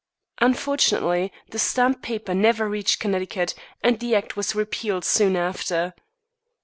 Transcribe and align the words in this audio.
Fortunately, 0.55 1.31
the 1.49 1.59
stamped 1.59 2.01
paper 2.01 2.33
never 2.33 2.67
reached 2.67 2.99
Connecticut, 2.99 3.53
and 3.83 3.99
the 3.99 4.15
act 4.15 4.35
was 4.35 4.55
repealed 4.55 5.05
soon 5.05 5.35
after. 5.35 5.93